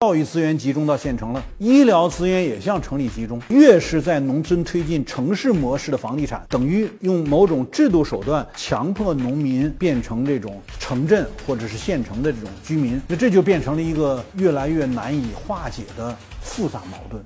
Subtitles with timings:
[0.00, 3.42] 教育资源集中到县城了，医疗资源也向城里集中。
[3.48, 17.20] 越是在农村推进城市模式的房地产，等于用某种制度手段强迫农民变成这种城镇或者是县城的这种居民，那这就变成了一个越来越难以化解的复杂矛盾。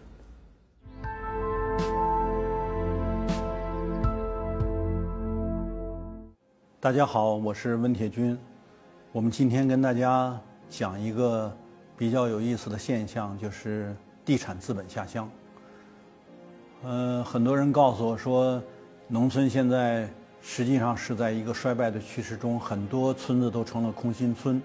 [6.81, 8.35] 大家好，我是温铁军，
[9.13, 11.55] 我们今天跟大家讲一个。
[11.97, 13.95] 比较有意思的现象就是
[14.25, 15.31] 地产资本下乡。
[16.85, 18.61] 嗯，很多人告诉我说，
[19.07, 20.09] 农村现在
[20.41, 24.61] 实际上是在一个衰败的趋势中，很多村子都成了空心村，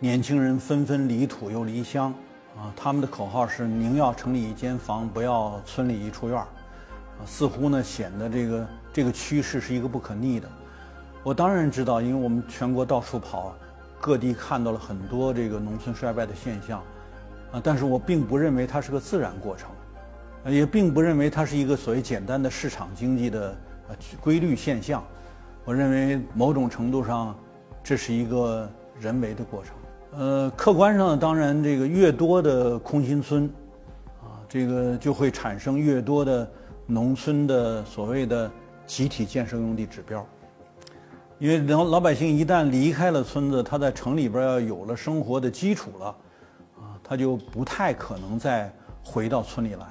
[0.00, 2.12] 年轻人纷纷离土又离乡。
[2.56, 6.46] 啊，他们的口号是“宁要城里一间房，不要村里一处院儿”。
[7.18, 10.48] 啊，似乎呢显得这个这个趋势是一个不可逆的。
[11.22, 13.54] 我当然知道，因为我们全国到处跑。
[14.04, 16.82] 各地看到了很多这个农村衰败的现象，
[17.52, 19.70] 啊，但是我并不认为它是个自然过程，
[20.44, 23.56] 也并不认为它是一个所谓简单的市场经济的
[23.88, 25.02] 呃规律现象。
[25.64, 27.34] 我认为某种程度上，
[27.82, 28.68] 这是一个
[29.00, 29.74] 人为的过程。
[30.18, 33.50] 呃，客观上当然这个越多的空心村，
[34.20, 36.46] 啊，这个就会产生越多的
[36.84, 38.50] 农村的所谓的
[38.86, 40.26] 集体建设用地指标。
[41.38, 46.06] 因为老老百姓一旦离开了村子，他在城里边要有了生活的基础了，
[46.76, 49.86] 啊，他就不太可能再回到村里来。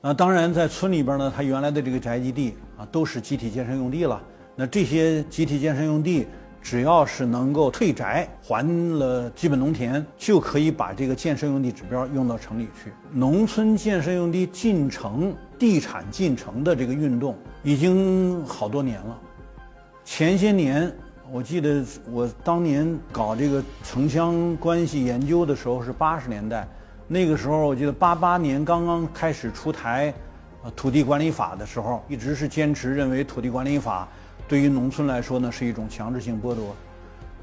[0.00, 4.22] 那当然，在村里边呢，他原来的这个宅基地啊，都是集体建设用地了。
[4.54, 6.26] 那这些集体建设用地，
[6.62, 8.64] 只要是能够退宅还
[8.98, 12.92] 了基本农田，就可以把这个建设用地指标用到城里去。
[13.10, 19.18] 农村建设用地进城、地产进城的这个运动，已经好多年了。
[20.04, 20.92] 前些年，
[21.32, 26.68] 我记得我当年搞这个城乡关系研究的时候是八十年代，
[27.08, 30.12] 那个时候我记得八八年刚刚开始出台，
[30.62, 34.06] 呃土地管理法的时候，一直是坚持认为土地管理法
[34.46, 36.76] 对于农村来说呢是一种强制性剥夺，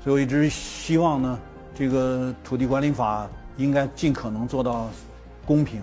[0.04, 1.40] 所以我一直希望呢
[1.74, 4.88] 这个土地管理法应该尽可能做到
[5.48, 5.82] 公平，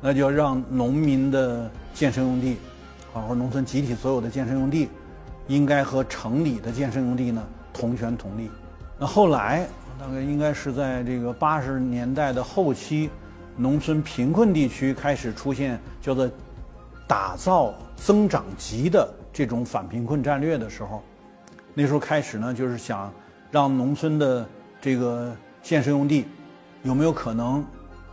[0.00, 2.56] 那就要让农民的建设用地，
[3.14, 4.88] 啊或农村集体所有的建设用地。
[5.50, 8.48] 应该和城里的建设用地呢同权同利。
[8.96, 9.66] 那后来
[9.98, 13.10] 大概应该是在这个八十年代的后期，
[13.56, 16.30] 农村贫困地区开始出现叫做
[17.08, 21.02] 打造增长极的这种反贫困战略的时候，
[21.74, 23.12] 那时候开始呢，就是想
[23.50, 24.46] 让农村的
[24.80, 26.26] 这个建设用地
[26.84, 27.56] 有没有可能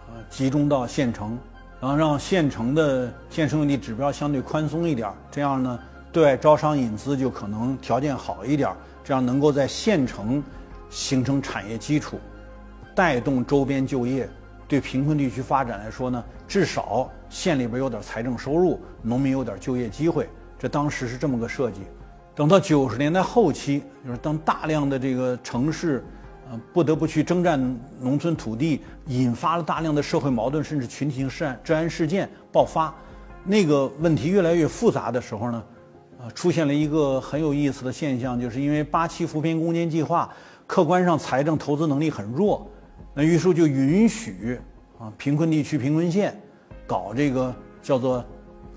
[0.08, 1.38] 呃集中到县城，
[1.80, 5.80] 然后让县城的建设用地指标相对宽松一点，这样呢。
[6.18, 10.44] 对外招商引资就可能条件好一点，这样能够在县城
[10.90, 12.20] 形成产业基础，
[12.96, 14.28] 带动周边就业。
[14.68, 20.28] 对贫困地区发展来说呢，至少县里边有点财政收入，农民有点就业机会。
[20.58, 21.82] 这当时是这么个设计。
[22.34, 26.04] 等到九十年代后期，就是当大量的这个城市，
[26.50, 32.92] 呃，不得不去征战农村土地，引发了大量的社会矛盾，甚至群体性治安治安事件爆发，
[33.44, 35.64] 那个问题越来越复杂的时候呢。
[36.20, 40.28] 啊，出现了一个很有意思的现象，就是因为八七扶贫攻坚计划，
[40.66, 42.68] 客观上财政投资能力很弱，
[43.14, 44.60] 那于是就允许
[44.98, 46.36] 啊贫困地区、贫困县
[46.88, 48.26] 搞这个叫做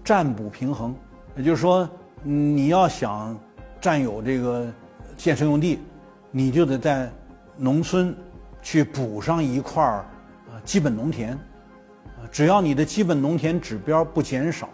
[0.04, 0.94] 占补平衡，
[1.34, 1.88] 也就是说，
[2.22, 3.38] 你要想
[3.80, 4.70] 占有这个
[5.16, 5.78] 建设用地，
[6.30, 7.10] 你就得在
[7.56, 8.14] 农村
[8.60, 10.04] 去补上一块儿
[10.50, 14.68] 啊基本农田，啊，只要你的基本农田指标不减少，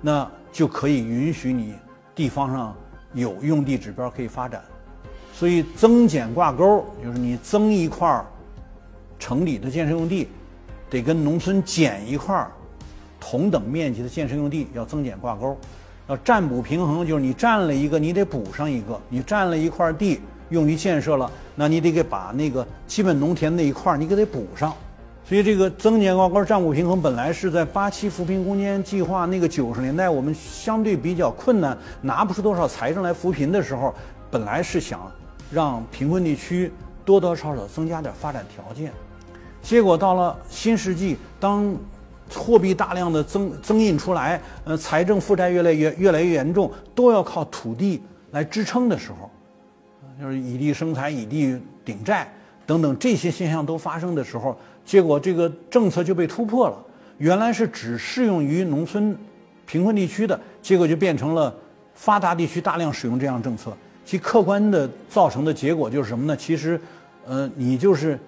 [0.00, 0.30] 那。
[0.52, 1.74] 就可以允许你
[2.14, 2.76] 地方上
[3.14, 4.62] 有用地指标可以发展，
[5.32, 8.24] 所以增减挂钩就是你增一块
[9.18, 10.28] 城里的建设用地，
[10.90, 12.46] 得跟农村减一块
[13.18, 15.56] 同等面积的建设用地要增减挂钩，
[16.08, 20.20] 要占补平衡就是你占了一个你得补上一个，你占了一块地
[20.50, 24.74] 用于建设了，那你得给把那个基本农田那一块你给得补上。
[25.24, 33.94] 所以这个增减挂钩、占补平衡本来是在八七扶贫攻坚计划那个九十年代，我们相对比较困难，拿不出多少财政来扶贫的时候，
[34.30, 35.10] 本来是想
[35.50, 36.72] 让贫困地区
[37.04, 38.92] 多多少少增加点发展条件。
[39.62, 41.74] 结果到了新世纪，当
[42.34, 48.02] 货币大量的增增印出来，呃，财政负债越来越越来越严重，都要靠土地
[48.32, 49.30] 来支撑的时候，
[50.20, 52.30] 就是以地生财、以地顶债
[52.66, 54.58] 等等这些现象都发生的时候。
[54.84, 56.76] 结果这个政策就被突破了，
[57.18, 59.16] 原来是只适用于农村
[59.66, 61.54] 贫困地区的，结果就变成了
[61.94, 63.72] 发达地区大量使用这样政策。
[64.04, 66.36] 其客观的造成的结果就是什么呢？
[66.36, 66.80] 其实，
[67.24, 68.18] 呃，你就是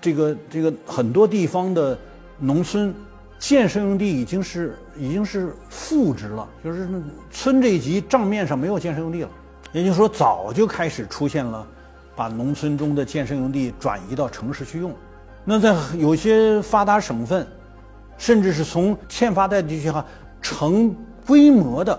[0.00, 1.96] 这个这个很多地方的
[2.40, 2.92] 农村
[3.38, 6.88] 建设用地已经是已经是负值了，就是
[7.30, 9.30] 村这一级账面上没有建设用地了。
[9.72, 11.66] 也就是说，早就开始出现了
[12.16, 14.92] 把农村中的建设用地转移到城市去用。
[15.44, 17.46] 那在有些发达省份，
[18.16, 20.04] 甚至是从欠发达地区哈
[20.40, 20.94] 成
[21.26, 21.98] 规模的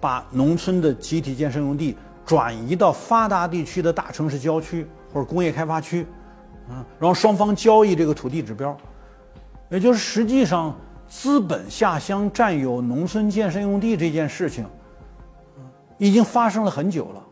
[0.00, 6.06] 把农村的集体建设用地转移到发达地区的大城市郊区或者工业开发区，
[6.68, 8.76] 嗯，然后双方交易这个土地指标，
[9.70, 10.74] 也就是实际上
[11.08, 14.64] 资本下乡占有农村建设用地这件事情。
[15.96, 17.22] 已经发生了很久了，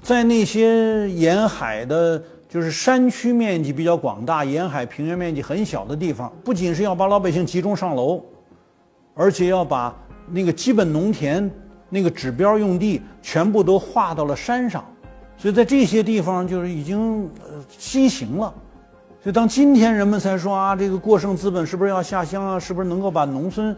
[0.00, 2.22] 在那些沿海的，
[2.54, 8.22] 就是山区面积比较广大、沿海平原面积很小的地方，不仅是要把老百姓集中上楼，
[9.12, 9.92] 而且要把
[10.30, 11.50] 那个基本农田
[11.88, 14.84] 那个指标用地全部都划到了山上，
[15.36, 18.54] 所以在这些地方就是已经呃西行了。
[19.20, 22.56] 所以当今天人们才说啊，这个过剩资本是不是要下乡啊？
[22.56, 23.76] 是不是能够把农村？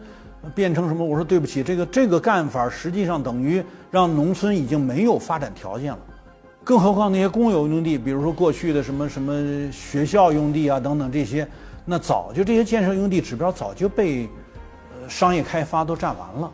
[0.55, 1.03] 变成什么？
[1.03, 5.99] 我说对不起，这个这个干法实际上等于让农村已经没有发展条件了。
[6.67, 11.47] 更何况那些公有用地，比如说过去的什么什么学校用地啊等等这些，
[11.85, 14.29] 那早就这些建设用地指标早就被
[14.93, 16.51] 呃商业开发都占完了。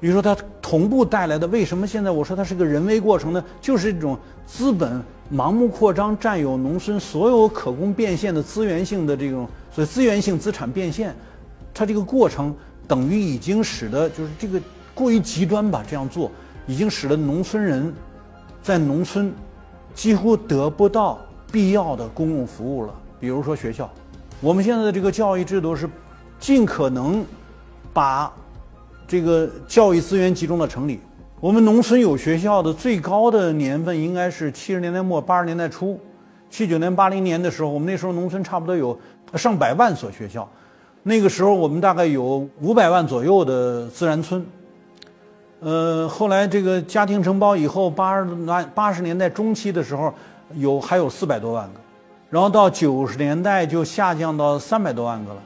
[0.00, 3.44] 比如说它同步带来的，为什么现在我说它是个人为过程呢？
[3.60, 11.14] 就是这种资本盲目扩张，占有农村所有可供变现的资源性的这种，所以资源性资产变现，
[11.74, 12.56] 它这个过程。
[12.88, 14.58] 等于已经使得就是这个
[14.94, 16.28] 过于极端吧，这样做
[16.66, 17.94] 已经使得农村人
[18.60, 19.32] 在农村
[19.94, 21.18] 几乎得不到
[21.52, 22.94] 必要的公共服务了。
[23.18, 23.90] 比如说学校，
[24.40, 25.88] 我们现在的这个教育制度是
[26.38, 27.24] 尽可能
[27.92, 28.32] 把
[29.06, 31.00] 这个教育资源集中到城里。
[31.40, 35.98] 我们农村有学校的最高的年份应该是七十年代末八十年代初，
[36.50, 38.98] 七九年八零年的时候，我们那时候农村差不多有
[39.34, 40.48] 上百万所学校。
[41.02, 44.44] 那个时候，我们大概有五百万左右的自然村。
[45.60, 50.12] 呃，后来这个家庭承包以后，八十八八十年代中期的时候，
[50.54, 51.80] 有还有四百多万个，
[52.30, 55.42] 然后到九十年代就下降到三百多万个了，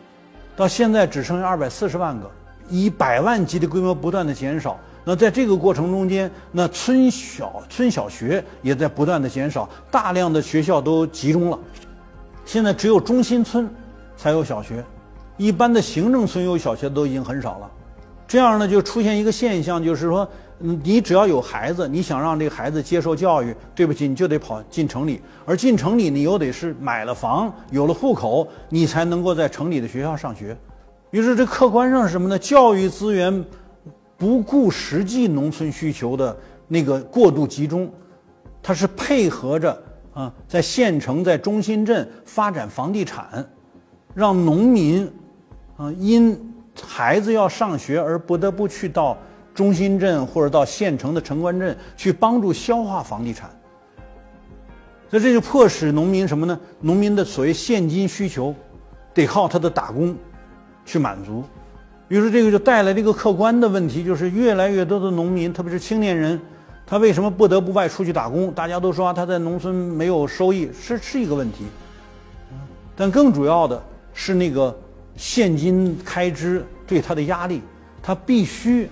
[0.57, 2.31] 到现在只剩下二百四十万个，
[2.69, 4.79] 以百万级的规模不断的减少。
[5.05, 11.59] 那在这个过程中间，那村小村小学也在不断的减少，大量的学校都集中了，
[12.45, 13.69] 现在只有中心村
[14.17, 14.83] 才有小学。
[15.37, 17.71] 一般的行政村有小学都已经很少了，
[18.35, 20.29] 这样呢就出现一个现象，就是说，
[20.59, 30.57] 你只要有孩子，你想让这个孩子接受教育，对不起，你就得跑进城里，而进城里你又得是买了房，有了户口，你才能够在城里的学校上学。
[31.13, 32.37] 于是这客观上是什么呢？
[32.37, 33.45] 教育资源
[34.17, 36.37] 不顾实际农村需求的
[36.67, 37.89] 那个过度集中，
[38.61, 39.81] 它是配合着
[40.13, 43.49] 啊，在县城、在中心镇发展房地产，
[44.13, 45.09] 让农民。
[45.77, 49.17] 啊，因孩子要上学而不得不去到
[49.55, 53.49] 中心镇或者到县城的城关镇去帮助消化房地产，
[55.09, 56.59] 所以这就迫使农民什么呢？
[56.81, 58.53] 农民的所谓现金需求，
[59.13, 60.17] 得靠他的打工
[60.85, 61.45] 去满足。
[62.09, 66.41] 于是这个就带来了一个客观的问题，就是越来越多的农民，特别是青年人，
[66.85, 68.53] 他为什么不得不外出去打工？
[68.53, 71.65] 大家都说他在农村没有收益，是是一个问题。
[72.97, 73.81] 但更主要的
[74.13, 74.77] 是那个。
[75.17, 77.63] 现金开支对他的压力，
[78.03, 78.89] 他必须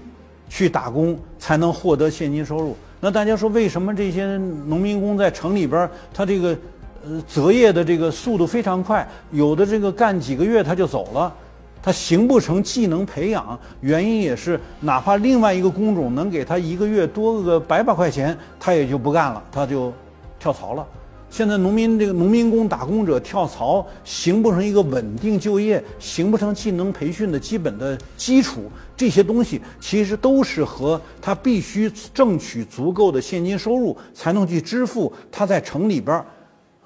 [0.49, 2.77] 去打工才能获得现金收入。
[3.01, 4.25] 那大家说，为什么这些
[4.67, 6.57] 农民工在城里边，他这个
[7.05, 11.35] 呃择业的这个速度非常快，有的这个干几个月他就走了，
[11.83, 13.59] 他形不成技能培养。
[13.81, 19.93] 原因也是，哪怕另外一个工种能给他一个月多个百把块钱，他也就不干了，他就
[20.39, 20.87] 跳槽了。
[21.33, 28.71] 现在农民这个农民工打工者跳槽，形不成一个稳定就业，形不成技能培训的基本的基础。
[28.95, 36.27] 这些东西其实都是和他必须挣取足够的现金收入，才能去支付他在城里边儿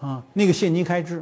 [0.00, 1.20] 啊那个现金开支。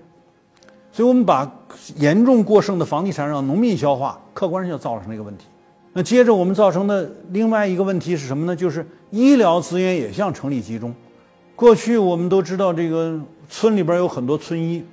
[0.93, 1.51] 所以我们把
[1.97, 5.47] 严重过剩的房地产让农民消化，客观上就造成了一个问题。
[5.95, 8.55] 那接着我们造成的另外一个问题是什么呢？
[8.55, 10.95] 就是医疗资源也向城里集中。
[11.57, 13.17] 过去我们都知道，这个
[13.49, 14.85] 村里边有很多村医。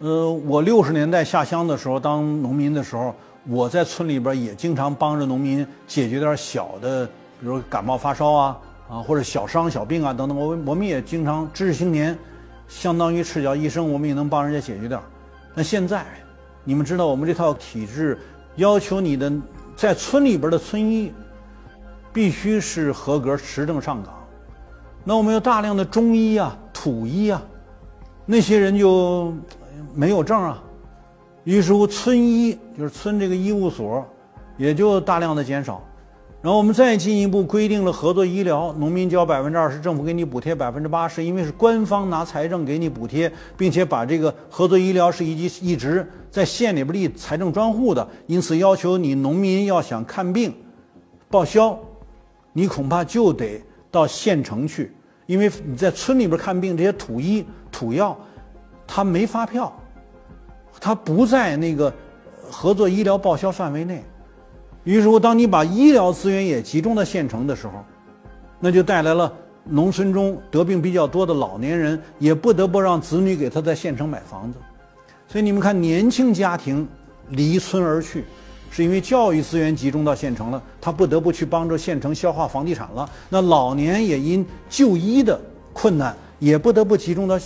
[0.00, 3.14] 呃，我六十年代下乡的时候，当农民的时候，
[3.48, 7.06] 我在村里边也经常帮着农民解决点小的，
[7.40, 10.38] 比如感冒发烧啊，啊或者小伤小病啊等等。
[10.38, 12.16] 我我们也经常知识青年，
[12.68, 15.00] 相当于赤脚医生，我们也能帮人家解决点。
[15.54, 16.04] 那现在，
[16.64, 18.18] 你们知道我们这套体制
[18.56, 19.32] 要求你的
[19.74, 21.12] 在村里边的村医
[22.12, 24.17] 必须是合格持证上岗。
[25.08, 27.42] 那我们有大量的中医啊、土医啊，
[28.26, 29.32] 那些人就
[29.94, 30.62] 没有证啊。
[31.44, 34.06] 于是乎，村医就是村这个医务所
[34.58, 35.82] 也就大量的减少。
[36.42, 50.52] 然后我们再进一步规定了合作医疗，农民交百分之二十，政府给你补贴百分之八十，因为是官方拿财政给你补贴，并且把这个合作医疗是一一直在县里边立财政专户的，因此要求你农民要想看病
[51.30, 51.78] 报销，
[52.52, 53.58] 你恐怕就得
[53.90, 54.92] 到县城去，
[55.28, 58.18] 因为你在村里边看病，这些土医土药
[58.86, 59.70] 他没发票，
[60.80, 61.92] 他不在那个
[62.50, 64.02] 合作医疗报销范围内。
[64.84, 67.84] 于是乎，当你把医疗资源也集中到县城的时候，
[68.58, 69.30] 那就带来了
[69.64, 74.58] 农村中得病比较多的老年人也不得不让子女给他在县城买房子。
[75.26, 76.88] 所以你们看，年轻家庭
[77.28, 78.24] 离村而去，
[78.70, 83.08] 是因为教育资源集中到县城了，他不得不去帮助县城消化房地产了。
[83.28, 85.40] 那老年也因就医的
[85.72, 87.38] 困难，也不得不集中到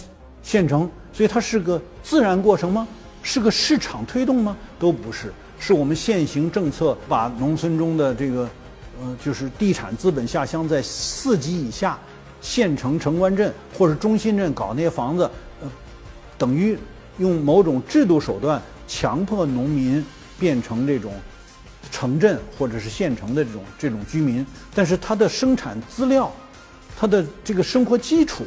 [0.43, 0.88] 县城。
[1.12, 2.88] 所以它是个自然过程吗？
[3.23, 4.57] 是个市场推动吗？
[4.79, 5.33] 都不是。
[5.59, 8.49] 是我们现行政策把农村中的这个，
[9.00, 11.97] 呃，就是地产资本下乡在四级以下
[12.41, 15.69] 县城城关镇或者中心镇搞那些房子，呃，
[16.37, 16.76] 等于
[17.19, 20.05] 用某种制度手段强迫农民
[20.39, 21.12] 变成这种
[21.91, 26.33] 城镇或者是县城的这种这种居民，但是他的生产资料，
[26.99, 28.45] 他的这个生活基础，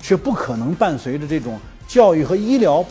[0.00, 2.84] 却不可能伴随着这种教育和医疗，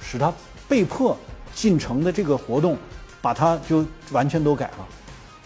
[0.00, 0.32] 使他
[0.68, 1.16] 被迫。
[1.54, 2.76] 进城的这个活动，
[3.22, 3.82] 把它就
[4.12, 4.86] 完全都改了。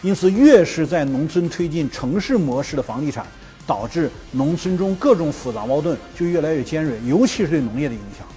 [0.01, 3.25] 因此，越是在农村推进城市模式的房地产，
[3.65, 8.27] 导致农村中各种复杂矛盾就越来越尖锐，尤其是对农业的影响。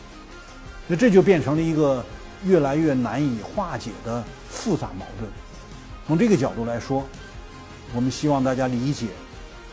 [0.87, 2.05] 那这就变成了一个
[2.45, 5.31] 越来越难以化解的复杂矛盾。
[6.07, 7.05] 从这个角度来说，
[7.95, 9.07] 我们希望大家理解，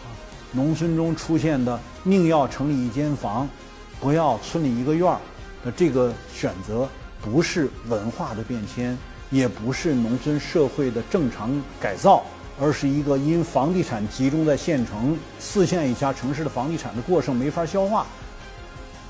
[0.04, 0.08] 啊，
[0.52, 3.48] 农村中出现的宁要城里一间房，
[4.00, 5.20] 不要村里一个院儿
[5.64, 6.88] 的这个选择。
[7.24, 8.98] 不是文化的变迁，
[9.30, 12.24] 也不是农村社会的正常改造，
[12.60, 18.08] 而是一个因房地产集中在县城、四线以下城市的房地产的过剩没法消化，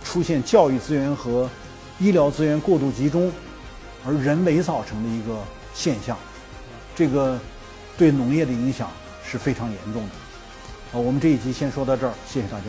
[0.04, 1.50] 出现教育资源和
[2.00, 3.32] 医疗资源过度集中，
[4.06, 5.42] 而人为造成的一个
[5.74, 6.18] 现象。
[6.96, 7.40] 这个
[7.98, 8.90] 对农业的影响
[9.24, 10.98] 是非常严重的。
[10.98, 12.66] 啊，我们这一集先说到这儿，谢谢大家。